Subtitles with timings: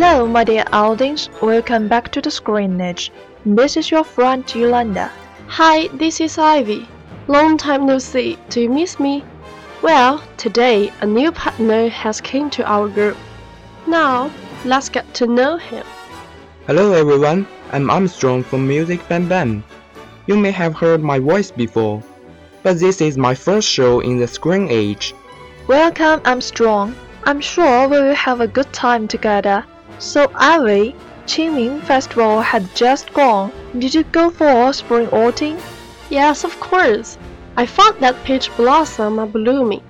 [0.00, 1.28] Hello, my dear audience.
[1.42, 3.10] Welcome back to the Screen Age.
[3.44, 5.10] This is your friend Yolanda.
[5.48, 6.86] Hi, this is Ivy.
[7.26, 8.38] Long time no see.
[8.48, 9.24] Do you miss me?
[9.82, 13.16] Well, today a new partner has came to our group.
[13.88, 14.30] Now,
[14.64, 15.84] let's get to know him.
[16.68, 19.64] Hello everyone, I'm Armstrong from Music Bang Bang.
[20.28, 22.04] You may have heard my voice before,
[22.62, 25.12] but this is my first show in the screen age.
[25.66, 26.94] Welcome, Armstrong.
[27.24, 29.64] I'm sure we will have a good time together.
[29.98, 30.94] So, Ivy,
[31.26, 33.52] Qingming Festival had just gone.
[33.78, 35.58] Did you go for spring outing?
[36.08, 37.18] Yes, of course.
[37.56, 39.82] I found that peach blossom are blooming,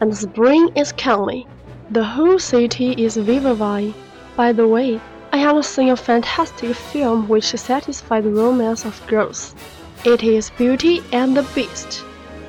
[0.00, 1.46] and spring is coming.
[1.90, 3.94] The whole city is vivifying.
[4.34, 5.00] By the way,
[5.32, 9.54] I have seen a fantastic film which satisfies the romance of girls.
[10.04, 12.02] It is Beauty and the Beast.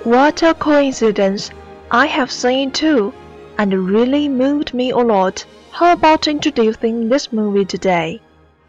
[0.04, 1.52] What a coincidence!
[1.92, 3.14] I have seen it too,
[3.58, 5.46] and really moved me a lot.
[5.74, 8.22] How about introducing this movie today?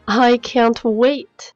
[0.08, 1.52] I can't wait.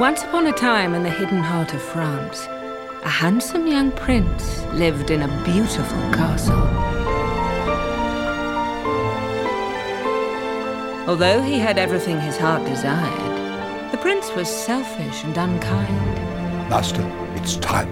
[0.00, 2.46] Once upon a time in the hidden heart of France,
[3.04, 6.56] a handsome young prince lived in a beautiful castle.
[11.06, 13.29] Although he had everything his heart desired,
[13.90, 16.70] the prince was selfish and unkind.
[16.70, 17.02] Master,
[17.34, 17.88] it's time.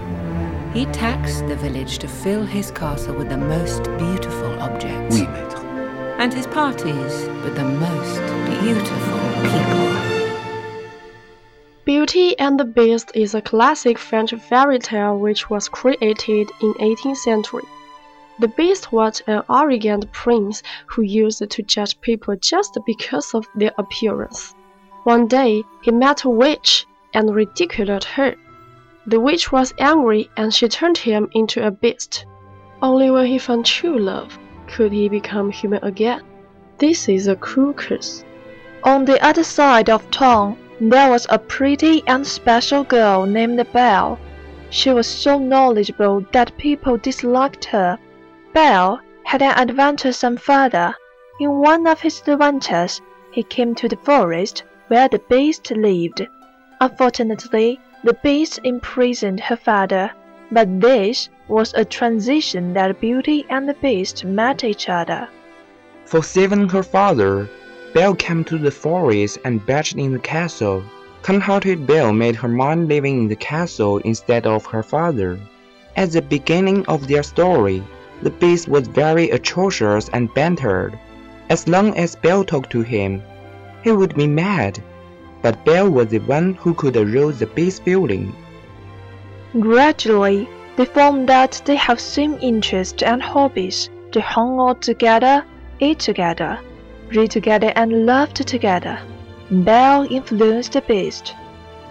[0.73, 5.65] He taxed the village to fill his castle with the most beautiful objects Oui, maître.
[6.19, 7.15] and his parties
[7.45, 8.21] with the most
[8.61, 9.89] beautiful people.
[11.85, 17.17] Beauty and the Beast is a classic French fairy tale which was created in 18th
[17.17, 17.65] century.
[18.41, 23.73] The Beast was an arrogant prince who used to judge people just because of their
[23.79, 24.55] appearance.
[25.05, 28.35] One day, he met a witch and ridiculed her.
[29.06, 32.27] The witch was angry and she turned him into a beast.
[32.83, 36.23] Only when he found true love could he become human again.
[36.79, 38.25] This is a cruel curse.
[38.85, 44.19] On the other side of town, there was a pretty and special girl named Belle.
[44.71, 47.99] She was so knowledgeable that people disliked her.
[48.53, 50.94] Belle had an adventuresome father.
[51.41, 56.26] In one of his adventures, he came to the forest where the beast lived.
[56.81, 60.11] Unfortunately, the beast imprisoned her father,
[60.50, 65.29] but this was a transition that Beauty and the Beast met each other.
[66.05, 67.49] For saving her father,
[67.94, 70.82] Belle came to the forest and batched in the castle.
[71.23, 75.38] Kind-hearted Belle made her mind living in the castle instead of her father.
[75.96, 77.82] At the beginning of their story,
[78.23, 80.99] the beast was very atrocious and bantered.
[81.50, 83.23] As long as Belle talked to him,
[83.83, 84.83] he would be mad.
[85.43, 88.35] But Belle was the one who could arouse the beast's feeling.
[89.59, 93.89] Gradually, they found that they have same interests and hobbies.
[94.13, 95.45] They hung out together,
[95.81, 96.59] ate together,
[97.11, 98.99] read together, and loved together.
[99.51, 101.35] Belle influenced the beast.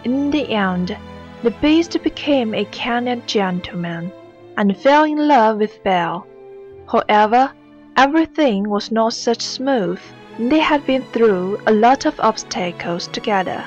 [0.04, 0.96] In the end,
[1.44, 4.12] the beast became a canny gentleman
[4.58, 6.26] and fell in love with Belle.
[6.92, 7.52] However,
[7.96, 10.00] everything was not such smooth.
[10.40, 13.64] They had been through a lot of obstacles together.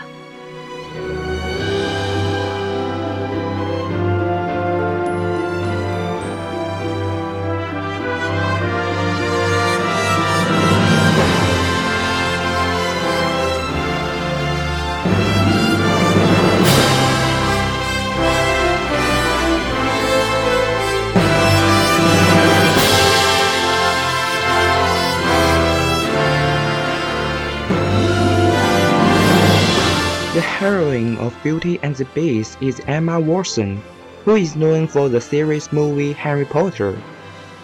[31.42, 33.82] Beauty and the Beast is Emma Watson,
[34.26, 36.98] who is known for the series movie Harry Potter.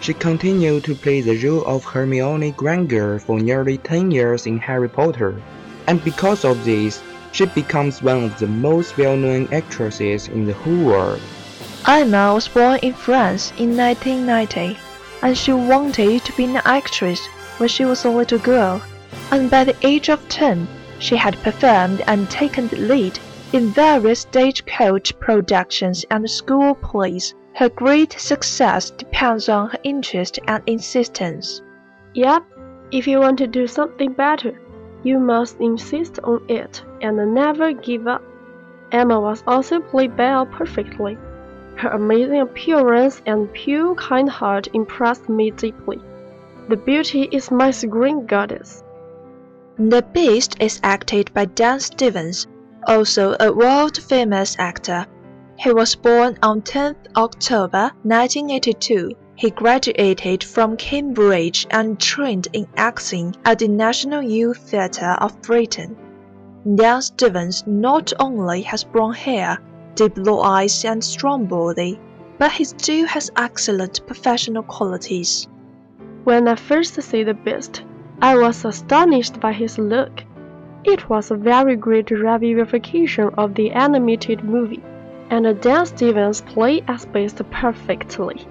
[0.01, 4.89] She continued to play the role of Hermione Granger for nearly 10 years in Harry
[4.89, 5.39] Potter,
[5.87, 10.83] and because of this, she becomes one of the most well-known actresses in the whole
[10.83, 11.21] world.
[11.87, 14.75] Emma was born in France in 1990,
[15.21, 17.23] and she wanted to be an actress
[17.57, 18.81] when she was a little girl,
[19.31, 23.19] and by the age of 10, she had performed and taken the lead
[23.53, 27.33] in various stagecoach productions and school plays.
[27.53, 31.61] Her great success depends on her interest and insistence.
[32.13, 32.43] Yep,
[32.91, 34.59] if you want to do something better,
[35.03, 38.21] you must insist on it and never give up.
[38.91, 41.17] Emma was also played Belle perfectly.
[41.75, 45.99] Her amazing appearance and pure kind heart impressed me deeply.
[46.69, 48.83] The beauty is my screen goddess.
[49.77, 52.47] The Beast is acted by Dan Stevens,
[52.87, 55.05] also a world-famous actor.
[55.57, 59.11] He was born on 10th October 1982.
[59.35, 65.95] He graduated from Cambridge and trained in acting at the National Youth Theatre of Britain.
[66.75, 69.59] Dan Stevens not only has brown hair,
[69.95, 71.99] deep blue eyes and strong body,
[72.37, 75.47] but he still has excellent professional qualities.
[76.23, 77.83] When I first saw the Beast,
[78.21, 80.23] I was astonished by his look.
[80.87, 84.81] It was a very great revivification of the animated movie,
[85.29, 88.47] and Dan Stevens played as Beast perfectly.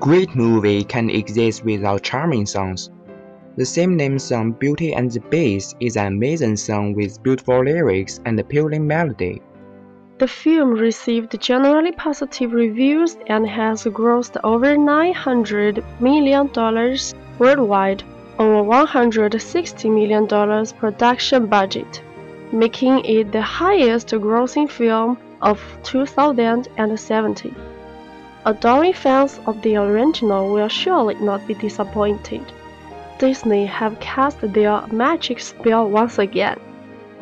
[0.00, 2.90] Great movie can exist without charming songs.
[3.54, 8.20] The same name song Beauty and the Beast is an amazing song with beautiful lyrics
[8.24, 9.40] and appealing melody.
[10.18, 16.50] The film received generally positive reviews and has grossed over $900 million
[17.38, 18.02] worldwide
[18.40, 20.26] a $160 million
[20.78, 22.02] production budget,
[22.52, 27.54] making it the highest grossing film of 2017.
[28.46, 32.40] Adoring fans of the original will surely not be disappointed.
[33.18, 36.58] Disney have cast their magic spell once again,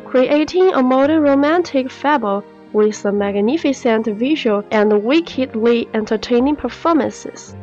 [0.05, 7.57] creating a modern romantic fable with a magnificent visual and wickedly entertaining performances.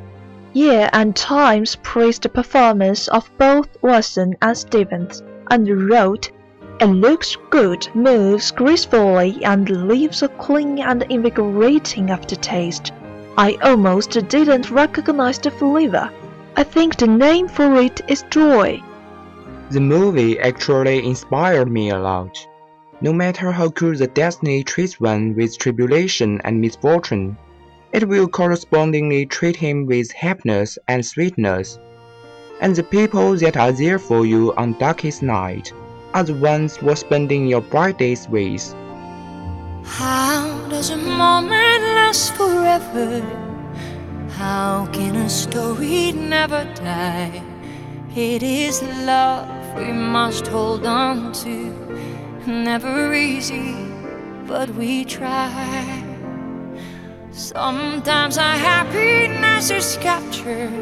[0.55, 6.31] New York Times praised the performance of both Watson and Stevens and wrote,
[6.81, 12.93] It looks good, moves gracefully, and leaves a clean and invigorating aftertaste.
[13.37, 16.11] I almost didn't recognize the flavor.
[16.57, 18.83] I think the name for it is Joy.
[19.71, 22.39] The movie actually inspired me a lot.
[23.03, 27.37] No matter how cruel the destiny treats one with tribulation and misfortune,
[27.93, 31.79] it will correspondingly treat him with happiness and sweetness.
[32.61, 35.73] And the people that are there for you on darkest night
[36.15, 38.75] are the ones worth spending your bright days with.
[39.85, 43.21] How does a moment last forever?
[44.31, 47.43] How can a story never die?
[48.15, 51.73] It is love we must hold on to.
[52.47, 53.75] Never easy,
[54.47, 56.16] but we try.
[57.37, 60.73] Sometimes our happiness is captured.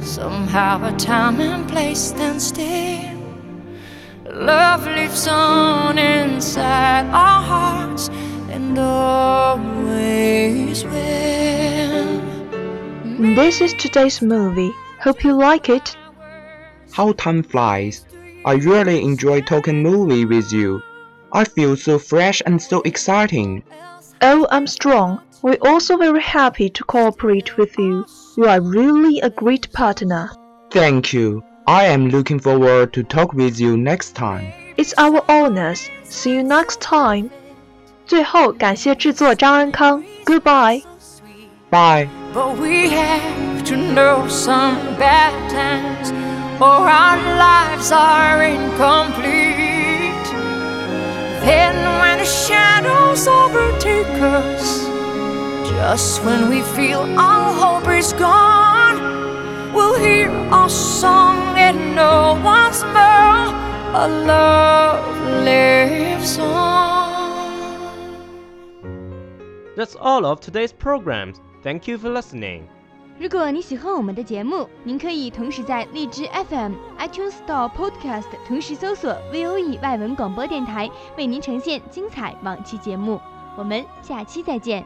[0.00, 3.16] Somehow a time and place stand still.
[4.28, 8.08] Love lives on inside our hearts
[8.50, 9.84] and always.
[10.72, 12.18] is when
[13.36, 14.72] This is today's movie.
[14.98, 15.96] Hope you like it.
[16.90, 18.04] How time flies.
[18.44, 20.82] I really enjoy talking movie with you.
[21.32, 23.62] I feel so fresh and so exciting.
[24.20, 25.20] Oh, Armstrong.
[25.43, 28.05] We're also very happy to cooperate with you.
[28.37, 30.29] You are really a great partner.
[30.71, 31.43] Thank you.
[31.67, 34.51] I am looking forward to talk with you next time.
[34.77, 35.89] It's our honors.
[36.03, 37.29] See you next time.
[38.05, 40.03] 最后，感谢制作张安康。
[40.25, 40.81] Goodbye.
[41.69, 42.09] Bye.
[42.33, 46.11] But we have to know some bad times,
[46.59, 49.67] or our lives are incomplete.
[51.45, 54.82] Then, when the shadows overtake us,
[55.73, 58.99] just when we feel all hope is gone,
[59.73, 63.53] we'll hear a song and know once more
[63.93, 65.03] a love
[65.43, 67.09] lives on.
[69.75, 71.39] That's all of today's programs.
[71.63, 72.63] Thank you for listening.
[73.17, 83.19] 如果你喜欢我们的节目，您可以同时在荔枝 FM、iTunes Store Podcast 同时搜索 VOE 外文广播电台，为您呈现精彩往期节目。
[83.57, 84.85] 我们下期再见。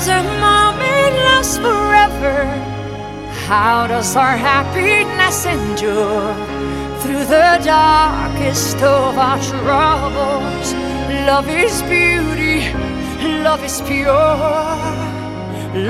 [0.00, 2.44] Does a moment last forever?
[3.46, 6.32] How does our happiness endure
[7.00, 10.72] through the darkest of our troubles?
[11.28, 12.72] Love is beauty,
[13.44, 14.16] love is pure.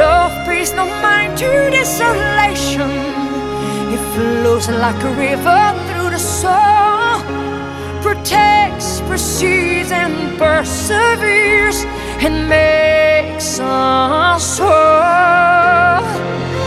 [0.02, 2.90] Love pays no mind to desolation.
[3.95, 6.90] It flows like a river through the soul
[8.02, 11.85] protects, precedes, and perseveres,
[12.22, 16.04] and makes us whole.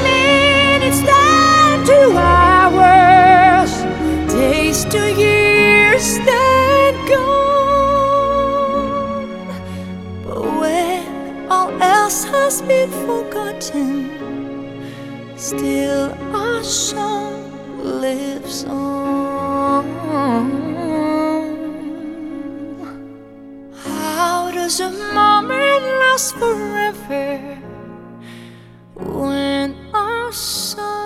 [0.02, 3.72] Minutes turn to hours,
[4.34, 7.38] days to years that gone.
[10.26, 11.04] But when
[11.52, 14.10] all else has been forgotten,
[15.38, 19.84] still our song lives on.
[23.86, 24.90] How does a
[26.14, 27.58] last forever
[28.94, 31.03] when our sun.